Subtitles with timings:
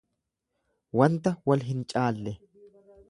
[0.99, 2.33] Wanta wal hin caalle.